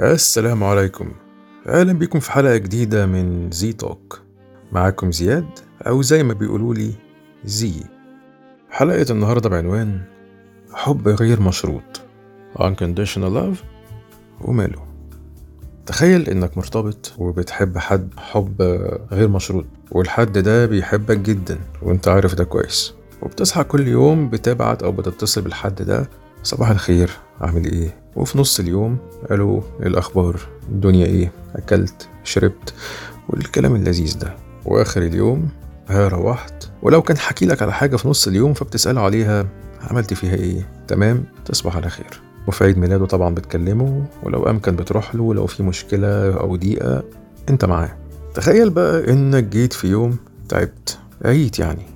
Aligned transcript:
السلام 0.00 0.64
عليكم. 0.64 1.12
أهلا 1.68 1.92
بكم 1.92 2.20
في 2.20 2.32
حلقة 2.32 2.56
جديدة 2.56 3.06
من 3.06 3.50
زي 3.50 3.72
توك. 3.72 4.20
معاكم 4.72 5.12
زياد 5.12 5.48
أو 5.86 6.02
زي 6.02 6.22
ما 6.22 6.34
بيقولوا 6.34 6.74
لي 6.74 6.92
زي. 7.44 7.72
حلقة 8.70 9.06
النهاردة 9.10 9.48
بعنوان 9.48 10.00
حب 10.72 11.08
غير 11.08 11.40
مشروط. 11.40 12.00
Unconditional 12.58 13.34
love. 13.36 13.56
وماله. 14.40 14.86
تخيل 15.86 16.28
إنك 16.28 16.58
مرتبط 16.58 17.12
وبتحب 17.18 17.78
حد 17.78 18.08
حب 18.16 18.62
غير 19.12 19.28
مشروط 19.28 19.66
والحد 19.90 20.38
ده 20.38 20.66
بيحبك 20.66 21.18
جدا 21.18 21.58
وأنت 21.82 22.08
عارف 22.08 22.34
ده 22.34 22.44
كويس. 22.44 22.94
وبتصحى 23.22 23.64
كل 23.64 23.88
يوم 23.88 24.30
بتبعت 24.30 24.82
أو 24.82 24.92
بتتصل 24.92 25.40
بالحد 25.42 25.82
ده 25.82 26.08
صباح 26.42 26.70
الخير 26.70 27.10
عامل 27.40 27.64
إيه؟ 27.64 27.94
وفي 28.16 28.38
نص 28.38 28.60
اليوم 28.60 28.98
قالوا 29.30 29.60
الأخبار 29.82 30.40
الدنيا 30.68 31.06
إيه؟ 31.06 31.32
أكلت 31.56 32.08
شربت 32.24 32.74
والكلام 33.28 33.74
اللذيذ 33.74 34.18
ده. 34.18 34.36
وآخر 34.64 35.02
اليوم 35.02 35.48
ها 35.88 36.08
روحت. 36.08 36.70
ولو 36.82 37.02
كان 37.02 37.18
حكي 37.18 37.46
لك 37.46 37.62
على 37.62 37.72
حاجة 37.72 37.96
في 37.96 38.08
نص 38.08 38.28
اليوم 38.28 38.54
فبتساله 38.54 39.00
عليها 39.00 39.46
عملت 39.90 40.14
فيها 40.14 40.34
إيه؟ 40.34 40.68
تمام 40.88 41.24
تصبح 41.44 41.76
على 41.76 41.90
خير. 41.90 42.20
وفي 42.46 42.64
عيد 42.64 42.78
ميلاده 42.78 43.06
طبعا 43.06 43.34
بتكلمه 43.34 44.04
ولو 44.22 44.42
أمكن 44.50 44.76
بتروح 44.76 45.14
له 45.14 45.34
لو 45.34 45.46
في 45.46 45.62
مشكلة 45.62 46.34
أو 46.40 46.56
ضيقة 46.56 47.02
أنت 47.48 47.64
معاه. 47.64 47.96
تخيل 48.34 48.70
بقى 48.70 49.12
إنك 49.12 49.44
جيت 49.44 49.72
في 49.72 49.86
يوم 49.86 50.16
تعبت 50.48 50.98
عيت 51.24 51.58
يعني. 51.58 51.86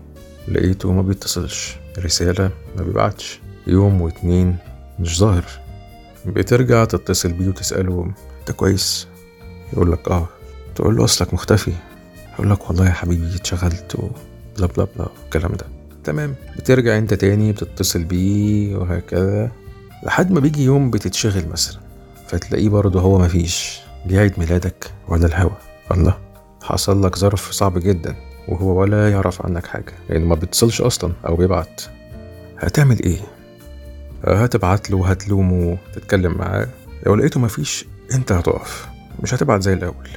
لقيته 0.49 0.93
ما 0.93 1.03
بيتصلش 1.03 1.77
رسالة 1.99 2.51
ما 2.77 2.83
بيبعتش. 2.83 3.41
يوم 3.67 4.01
واتنين 4.01 4.57
مش 5.01 5.19
ظاهر. 5.19 5.45
بترجع 6.27 6.85
تتصل 6.85 7.33
بيه 7.33 7.49
وتسأله 7.49 8.13
أنت 8.41 8.53
كويس؟ 8.53 9.09
يقول 9.73 9.93
لك 9.93 10.09
آه. 10.09 10.29
تقول 10.75 10.97
له 10.97 11.05
أصلك 11.05 11.35
مختفي. 11.35 11.73
يقول 12.35 12.51
لك 12.51 12.69
والله 12.71 12.87
يا 12.87 12.93
حبيبي 12.93 13.37
اتشغلت 13.37 13.95
وبلا 13.95 14.67
بلا 14.77 14.87
بلا 14.97 15.09
الكلام 15.25 15.53
ده. 15.53 15.67
تمام. 16.05 16.35
بترجع 16.57 16.99
أنت 16.99 17.15
تاني 17.15 17.53
بتتصل 17.53 18.05
بيه 18.05 18.77
وهكذا 18.77 19.51
لحد 20.03 20.33
ما 20.33 20.41
بيجي 20.41 20.65
يوم 20.65 20.91
بتتشغل 20.91 21.49
مثلا. 21.49 21.81
فتلاقيه 22.29 22.69
برضه 22.69 23.01
هو 23.01 23.19
مفيش 23.19 23.81
جه 24.07 24.21
عيد 24.21 24.39
ميلادك 24.39 24.91
ولا 25.09 25.27
الهوا؟ 25.27 25.51
الله. 25.93 26.19
حصل 26.63 27.05
لك 27.07 27.19
ظرف 27.19 27.51
صعب 27.51 27.79
جدا 27.79 28.17
وهو 28.49 28.81
ولا 28.81 29.11
يعرف 29.11 29.47
عنك 29.47 29.67
حاجة 29.67 29.93
لأنه 30.09 30.27
ما 30.27 30.35
بيتصلش 30.35 30.81
أصلا 30.81 31.13
أو 31.27 31.37
بيبعت. 31.37 31.83
هتعمل 32.59 33.03
إيه؟ 33.03 33.19
هتبعت 34.25 34.91
له 34.91 35.07
هتلومه 35.09 35.79
تتكلم 35.95 36.35
معاه. 36.39 36.69
لو 37.07 37.15
لقيته 37.15 37.41
مفيش 37.41 37.87
انت 38.15 38.33
هتقف. 38.33 38.89
مش 39.23 39.35
هتبعت 39.35 39.63
زي 39.63 39.73
الأول. 39.73 40.09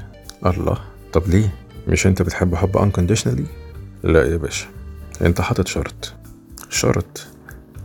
الله. 0.45 0.77
طب 1.14 1.23
ليه؟ 1.27 1.53
مش 1.88 2.08
انت 2.08 2.22
بتحب 2.22 2.55
حب 2.55 2.77
unconditionally 2.77 3.47
لا 4.03 4.25
يا 4.31 4.38
باشا. 4.38 4.67
انت 5.22 5.41
حاطط 5.41 5.67
شرط. 5.67 6.14
شرط. 6.69 7.27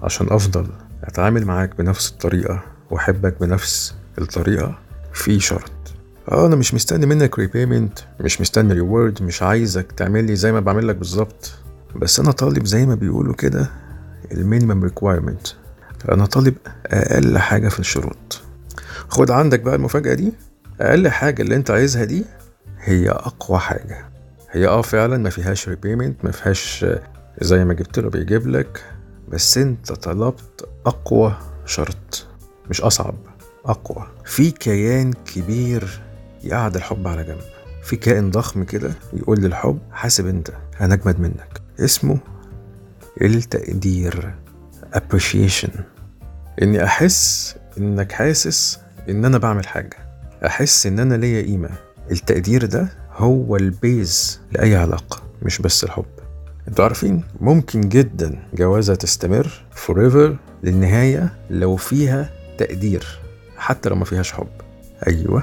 عشان 0.03 0.27
أفضل 0.31 0.67
أتعامل 1.05 1.45
معاك 1.45 1.77
بنفس 1.79 2.11
الطريقة 2.11 2.63
وأحبك 2.91 3.41
بنفس 3.41 3.95
الطريقة 4.19 4.79
في 5.13 5.41
شرط. 5.41 5.71
آه 6.33 6.47
أنا 6.47 6.57
مش 6.57 6.75
مستني 6.75 7.07
منك 7.07 7.39
repayment 7.39 7.99
مش 8.21 8.41
مستني 8.41 8.73
reward 8.75 9.23
مش 9.23 9.43
عايزك 9.43 9.93
تعمل 9.93 10.25
لي 10.25 10.37
زي 10.37 10.53
ما 10.53 10.61
بعمل 10.61 10.89
لك 10.89 10.97
بالظبط. 10.97 11.53
بس 11.97 12.21
أنا 12.21 12.31
طالب 12.33 12.65
زي 12.67 12.87
ما 12.87 12.95
بيقولوا 12.95 13.35
كده 13.35 13.71
ال 14.33 14.39
minimum 14.39 14.85
requirement 14.85 15.47
أنا 16.11 16.27
طالب 16.27 16.55
أقل 16.87 17.39
حاجة 17.39 17.69
في 17.69 17.81
الشروط. 17.81 18.41
خد 19.09 19.31
عندك 19.31 19.61
بقى 19.61 19.75
المفاجأة 19.75 20.15
دي. 20.15 20.33
أقل 20.81 21.09
حاجة 21.09 21.43
اللي 21.43 21.57
أنت 21.57 21.71
عايزها 21.71 22.05
دي 22.05 22.25
هي 22.81 23.11
أقوى 23.11 23.59
حاجة. 23.59 24.05
هي 24.51 24.67
أه 24.69 24.83
فعلا 24.83 25.17
ما 25.19 25.31
فيهاش 25.31 25.69
repayment 25.69 26.25
ما 26.25 26.31
فيهاش 26.31 26.87
زي 27.41 27.65
ما 27.65 27.75
جبت 27.75 27.99
له 27.99 28.11
بيجيب 28.11 28.49
لك 28.49 28.85
بس 29.29 29.59
أنت 29.59 29.93
طلبت 29.93 30.69
أقوى 30.87 31.37
شرط. 31.67 32.27
مش 32.71 32.81
أصعب 32.81 33.15
أقوى. 33.65 34.07
في 34.25 34.51
كيان 34.51 35.13
كبير 35.13 36.03
يقعد 36.45 36.77
الحب 36.77 37.09
على 37.09 37.25
جنب. 37.25 37.41
في 37.83 37.97
كائن 37.97 38.31
ضخم 38.31 38.65
كده 38.65 38.93
يقول 39.13 39.41
للحب 39.41 39.79
حاسب 39.93 40.27
أنت 40.27 40.51
أنا 40.81 40.95
أجمد 40.95 41.21
منك. 41.21 41.61
اسمه 41.81 42.19
التقدير 43.23 44.35
appreciation. 44.97 45.71
إني 46.63 46.85
أحس 46.85 47.57
إنك 47.79 48.13
حاسس 48.13 48.79
إن 49.09 49.25
أنا 49.25 49.39
بعمل 49.39 49.67
حاجة. 49.67 49.97
أحس 50.47 50.87
إن 50.87 50.99
أنا 50.99 51.15
ليا 51.15 51.43
قيمة. 51.43 51.71
التقدير 52.11 52.65
ده 52.67 52.89
هو 53.17 53.57
البيز 53.57 54.41
لأي 54.53 54.77
علاقة 54.77 55.23
مش 55.43 55.59
بس 55.59 55.85
الحب. 55.85 56.05
أنتوا 56.69 56.85
عارفين 56.85 57.25
ممكن 57.41 57.81
جدا 57.81 58.39
جوازة 58.55 58.95
تستمر 58.95 59.65
forever 59.87 60.31
للنهاية 60.63 61.33
لو 61.51 61.77
فيها 61.77 62.31
تقدير 62.59 63.19
حتى 63.57 63.89
لو 63.89 63.97
ما 63.97 64.05
فيهاش 64.05 64.33
حب. 64.33 64.49
أيوة. 65.07 65.43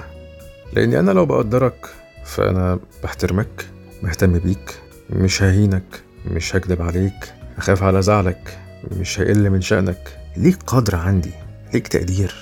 لأني 0.74 1.00
أنا 1.00 1.12
لو 1.12 1.25
بقدرك 1.25 1.86
فأنا 2.25 2.80
بحترمك 3.03 3.66
مهتم 4.03 4.40
بيك 4.40 4.75
مش 5.09 5.44
ههينك 5.44 6.02
مش 6.31 6.56
هكدب 6.56 6.81
عليك 6.81 7.34
أخاف 7.58 7.84
على 7.84 8.02
زعلك 8.02 8.58
مش 8.92 9.19
هيقل 9.19 9.50
من 9.50 9.62
شأنك. 9.62 10.19
ليك 10.38 10.58
قدر 10.68 10.96
عندي 10.96 11.32
ليك 11.74 11.88
تقدير. 11.88 12.34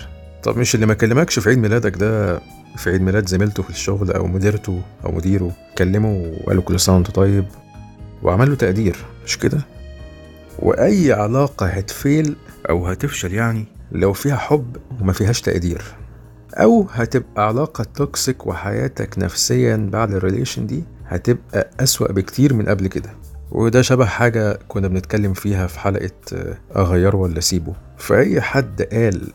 طب 0.44 0.58
مش 0.58 0.76
اللي 0.76 0.86
ما 0.86 0.94
كلمكش 0.94 1.40
في 1.40 1.50
عيد 1.50 1.58
ميلادك 1.58 1.98
ده 1.98 2.40
في 2.78 2.90
عيد 2.90 3.02
ميلاد 3.02 3.28
زميلته 3.28 3.64
في 3.64 3.70
الشغل 3.70 4.12
أو 4.12 4.28
مديرته 4.28 4.82
أو 5.06 5.12
مديره 5.12 5.52
كلمه 5.78 6.34
وقال 6.44 6.56
له 6.56 6.62
كل 6.62 6.80
سنة 6.80 6.96
وأنت 6.96 7.12
طيب 7.12 7.46
وعمل 8.24 8.50
له 8.50 8.56
تقدير 8.56 8.98
مش 9.26 9.38
كده؟ 9.38 9.62
وأي 10.60 11.14
علاقة 11.14 11.66
هت 11.68 11.91
fail 11.91 12.36
أو 12.70 12.88
هتفشل 12.88 13.34
يعني 13.34 13.66
لو 13.92 14.14
فيها 14.14 14.36
حب 14.36 14.78
وما 15.02 15.14
فيهاش 15.14 15.42
تقدير 15.42 15.82
أو 16.54 16.88
هتبقى 16.92 17.48
علاقة 17.48 17.84
toxic 17.96 18.48
وحياتك 18.48 19.20
نفسيا 19.20 19.90
بعد 19.94 20.14
ال 20.14 20.20
relation 20.20 20.68
دي 20.68 20.84
هتبقى 21.08 21.70
أسوأ 21.80 22.12
بكتير 22.12 22.54
من 22.54 22.66
قبل 22.70 22.88
كده. 22.88 23.10
وده 23.52 23.82
شبه 23.82 24.06
حاجة 24.06 24.60
كنا 24.68 24.88
بنتكلم 24.88 25.34
فيها 25.34 25.68
في 25.68 25.80
حلقة 25.80 26.12
أغيره 26.76 27.16
ولا 27.18 27.40
سيبه 27.40 27.74
فأي 27.98 28.42
حد 28.42 28.82
قال 28.82 29.32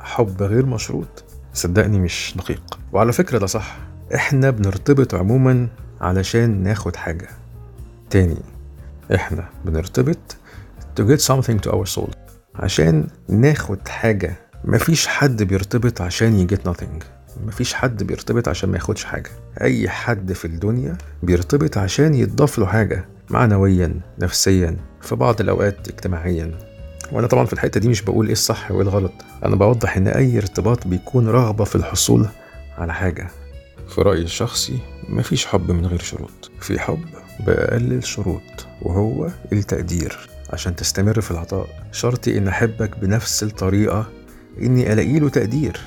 حب 0.00 0.42
غير 0.42 0.66
مشروط 0.66 1.24
صدقني 1.54 1.98
مش 1.98 2.34
دقيق. 2.36 2.78
وعلى 2.92 3.12
فكرة 3.12 3.38
ده 3.38 3.46
صح. 3.46 3.76
إحنا 4.14 4.50
بنرتبط 4.50 5.14
عموما 5.14 5.68
علشان 6.00 6.62
ناخد 6.62 6.96
حاجة. 6.96 7.28
تاني 8.10 8.36
إحنا 9.14 9.48
بنرتبط 9.64 10.36
to 11.00 11.02
get 11.02 11.20
something 11.20 11.68
to 11.68 11.72
our 11.72 11.94
soul. 11.96 12.10
عشان 12.54 13.06
ناخد 13.28 13.88
حاجة. 13.88 14.36
مفيش 14.64 15.06
حد 15.06 15.42
بيرتبط 15.42 16.00
عشان 16.00 16.34
يجيت 16.38 16.68
nothing. 16.68 17.04
مفيش 17.46 17.74
حد 17.74 18.02
بيرتبط 18.02 18.48
عشان 18.48 18.70
ما 18.70 18.76
ياخدش 18.76 19.04
حاجة. 19.04 19.30
أي 19.60 19.88
حد 19.88 20.32
في 20.32 20.44
الدنيا 20.44 20.98
بيرتبط 21.22 21.78
عشان 21.78 22.14
يتضاف 22.14 22.58
له 22.58 22.66
حاجة. 22.66 23.04
معنويا 23.32 24.00
نفسيا 24.18 24.76
في 25.00 25.14
بعض 25.16 25.40
الأوقات 25.40 25.88
اجتماعيا. 25.88 26.52
وأنا 27.12 27.26
طبعا 27.26 27.44
في 27.44 27.52
الحتة 27.52 27.80
دي 27.80 27.88
مش 27.88 28.02
بقول 28.02 28.26
إيه 28.26 28.32
الصح 28.32 28.70
وإيه 28.70 28.82
الغلط. 28.82 29.12
أنا 29.44 29.56
بوضح 29.56 29.96
إن 29.96 30.08
أي 30.08 30.38
ارتباط 30.38 30.86
بيكون 30.86 31.28
رغبة 31.28 31.64
في 31.64 31.76
الحصول 31.76 32.26
على 32.78 32.94
حاجة. 32.94 33.28
في 33.88 34.02
رأيي 34.02 34.22
الشخصي 34.22 34.78
مفيش 35.08 35.46
حب 35.46 35.70
من 35.70 35.86
غير 35.86 36.00
شروط. 36.00 36.50
في 36.60 36.78
حب 36.80 37.04
بأقل 37.46 37.92
الشروط 37.92 38.66
وهو 38.82 39.28
التقدير. 39.52 40.18
عشان 40.50 40.76
تستمر 40.76 41.20
في 41.20 41.30
العطاء 41.30 41.66
شرطي 41.92 42.38
إن 42.38 42.48
أحبك 42.48 42.98
بنفس 42.98 43.42
الطريقة 43.42 44.06
إني 44.62 44.92
ألاقي 44.92 45.18
له 45.18 45.28
تقدير. 45.28 45.80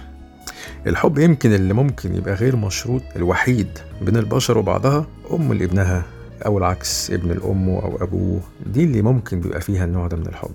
الحب 0.88 1.18
يمكن 1.19 1.53
اللي 1.53 1.74
ممكن 1.74 2.15
يبقى 2.15 2.33
غير 2.33 2.56
مشروط 2.56 3.01
الوحيد 3.15 3.68
بين 4.01 4.18
البشر 4.18 4.57
وبعضها 4.57 5.06
أم 5.31 5.53
لابنها. 5.53 6.14
أو 6.46 6.58
العكس 6.58 7.12
ابن 7.12 7.32
الأم 7.32 7.70
أو 7.70 7.98
أبوه 8.02 8.40
دي 8.66 8.84
اللي 8.84 9.02
ممكن 9.02 9.40
بيبقى 9.40 9.62
فيها 9.62 9.86
النوع 9.86 10.08
ده 10.08 10.18
من 10.18 10.26
الحب. 10.28 10.52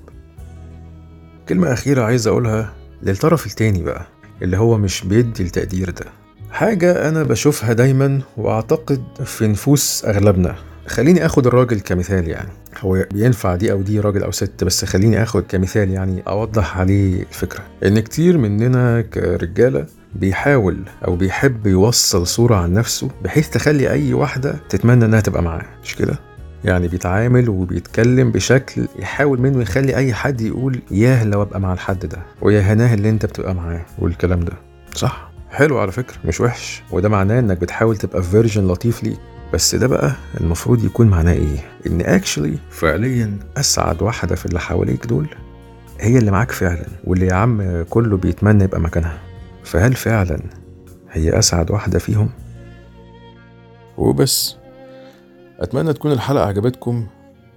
كلمة 1.49 1.73
أخيرة 1.73 2.03
عايز 2.03 2.27
أقولها 2.27 2.73
للطرف 3.03 3.47
التاني 3.47 3.82
بقى 3.82 4.06
اللي 4.43 4.56
هو 4.56 4.79
مش 4.79 5.05
بيدي 5.05 5.43
التقدير 5.43 5.91
ده. 5.91 6.05
حاجة 6.50 7.09
أنا 7.09 7.23
بشوفها 7.23 7.73
دايما 7.73 8.21
وأعتقد 8.37 9.03
في 9.25 9.47
نفوس 9.49 10.05
أغلبنا. 10.05 10.55
خليني 10.87 11.27
آخد 11.27 11.47
الراجل 11.47 11.81
كمثال 11.81 12.29
يعني. 12.29 12.49
هو 12.81 13.06
بينفع 13.12 13.56
دي 13.56 13.73
أو 13.73 13.82
دي 13.82 14.00
راجل 14.00 14.23
أو 14.23 14.31
ست 14.31 14.65
بس 14.65 14.85
خليني 14.85 15.23
آخد 15.23 15.43
كمثال 15.49 15.91
يعني 15.91 16.23
أوضح 16.29 16.79
عليه 16.79 17.23
الفكرة. 17.23 17.61
إن 17.85 18.00
كتير 18.00 18.38
مننا 18.38 19.00
كرجالة 19.00 19.87
بيحاول 20.14 20.76
أو 21.06 21.16
بيحب 21.16 21.66
يوصل 21.66 22.26
صورة 22.26 22.56
عن 22.56 22.72
نفسه 22.72 23.10
بحيث 23.24 23.50
تخلي 23.50 23.90
أي 23.90 24.14
واحدة 24.14 24.54
تتمنى 24.68 25.04
إنها 25.04 25.20
تبقى 25.20 25.42
معاه. 25.42 25.62
مش 25.84 25.96
كده؟ 25.96 26.18
يعني 26.64 26.88
بيتعامل 26.88 27.48
وبيتكلم 27.48 28.30
بشكل 28.32 28.88
يحاول 28.98 29.40
منه 29.40 29.62
يخلي 29.62 29.96
أي 29.96 30.14
حد 30.14 30.40
يقول 30.40 30.80
ياه 30.90 31.24
لو 31.24 31.42
أبقى 31.42 31.60
مع 31.60 31.72
الحد 31.72 32.06
ده 32.06 32.18
ويا 32.42 32.60
هناه 32.60 32.94
اللي 32.94 33.10
أنت 33.10 33.26
بتبقى 33.26 33.54
معاه 33.54 33.86
والكلام 33.98 34.40
ده. 34.40 34.52
صح؟ 34.94 35.30
حلو 35.50 35.78
على 35.78 35.92
فكرة 35.92 36.16
مش 36.24 36.40
وحش. 36.40 36.82
وده 36.90 37.08
معناه 37.08 37.38
إنك 37.38 37.58
بتحاول 37.60 37.96
تبقى 37.96 38.22
version 38.22 38.69
لطيف 38.68 39.02
ليك. 39.04 39.18
بس 39.54 39.74
ده 39.74 39.86
بقى 39.86 40.12
المفروض 40.40 40.84
يكون 40.84 41.06
معناه 41.06 41.32
إيه؟ 41.32 41.58
إن 41.86 42.00
actually 42.00 42.58
فعليا 42.70 43.38
أسعد 43.56 44.02
واحدة 44.02 44.36
في 44.36 44.46
اللي 44.46 44.60
حواليك 44.60 45.06
دول 45.06 45.26
هي 46.00 46.18
اللي 46.18 46.30
معاك 46.30 46.50
فعلا 46.50 46.86
واللي 47.04 47.26
يا 47.26 47.34
عم 47.34 47.84
كله 47.90 48.16
بيتمنى 48.16 48.64
يبقى 48.64 48.80
مكانها. 48.80 49.18
فهل 49.70 49.94
فعلا 49.94 50.40
هي 51.11 51.38
أسعد 51.38 51.70
واحدة 51.70 51.99
فيهم؟ 51.99 52.31
وبس. 53.99 54.56
أتمنى 55.58 55.93
تكون 55.93 56.12
الحلقة 56.12 56.44
عجبتكم. 56.44 57.06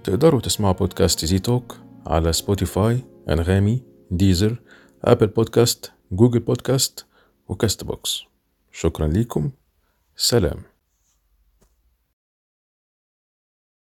تقدروا 0.04 0.40
تسمعوا 0.40 0.74
بودكاست 0.74 1.24
زي 1.24 1.38
توك 1.38 1.76
على 2.06 2.32
سبوتيفاي 2.32 2.98
أنغامي 3.28 3.82
ديزر 4.10 4.56
أبل 5.04 5.26
بودكاست 5.26 5.92
جوجل 6.12 6.40
بودكاست 6.40 7.06
وكاست 7.48 7.84
بوكس. 7.84 8.24
شكرا 8.72 9.08
ليكم. 9.08 9.50
سلام. 10.16 10.73